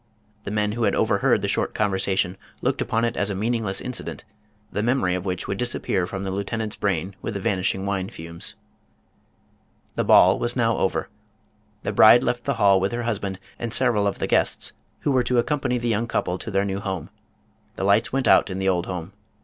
[0.45, 4.23] The men who had overheard the short conversation looked upon it as a meaningless incident,
[4.71, 8.55] the memory of which would disappear from the lieutenant's brain with the vanishing wine fumes.
[9.93, 11.09] The ball was now over.
[11.83, 15.21] The bride left the hall with her husband and several of the guests who were
[15.21, 17.11] to accompany the young couple to their new home.
[17.75, 19.09] The lights went out in the old house.